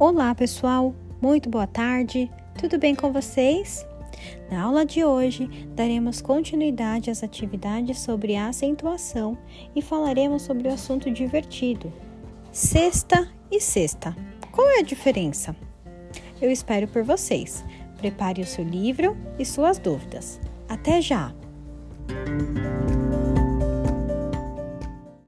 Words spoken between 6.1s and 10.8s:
continuidade às atividades sobre acentuação e falaremos sobre o